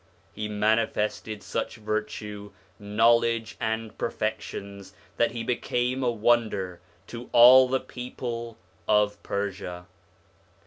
He 0.33 0.47
manifested 0.47 1.43
such 1.43 1.75
virtue, 1.75 2.53
knowledge, 2.79 3.55
and 3.59 3.95
perfections, 3.99 4.95
that 5.17 5.29
he 5.29 5.43
became 5.43 6.01
a 6.01 6.09
wonder 6.09 6.81
to 7.05 7.29
all 7.31 7.67
the 7.67 7.79
people 7.81 8.57
of 8.87 9.21
Persia. 9.21 9.85